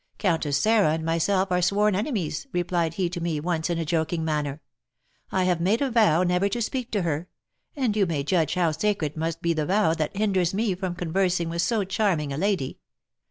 'Countess 0.17 0.57
Sarah 0.57 0.93
and 0.93 1.05
myself 1.05 1.51
are 1.51 1.61
sworn 1.61 1.93
enemies,' 1.93 2.47
replied 2.51 2.95
he 2.95 3.07
to 3.07 3.21
me 3.21 3.39
once 3.39 3.69
in 3.69 3.77
a 3.77 3.85
joking 3.85 4.25
manner; 4.25 4.59
'I 5.31 5.43
have 5.43 5.61
made 5.61 5.79
a 5.79 5.91
vow 5.91 6.23
never 6.23 6.49
to 6.49 6.59
speak 6.59 6.89
to 6.93 7.03
her; 7.03 7.27
and 7.75 7.95
you 7.95 8.07
may 8.07 8.23
judge 8.23 8.55
how 8.55 8.71
sacred 8.71 9.15
must 9.15 9.43
be 9.43 9.53
the 9.53 9.67
vow 9.67 9.93
that 9.93 10.17
hinders 10.17 10.55
me 10.55 10.73
from 10.73 10.95
conversing 10.95 11.49
with 11.49 11.61
so 11.61 11.83
charming 11.83 12.33
a 12.33 12.37
lady.' 12.37 12.79